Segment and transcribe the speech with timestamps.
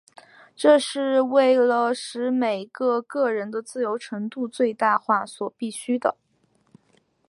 [0.55, 6.17] 这是为了使每个个人的自由程度最大化所必需的。